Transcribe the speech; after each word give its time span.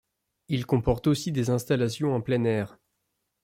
Il 0.47 0.65
comporte 0.65 1.05
aussi 1.05 1.31
des 1.31 1.51
installations 1.51 2.15
en 2.15 2.21
plein 2.21 2.43
air. 2.45 2.79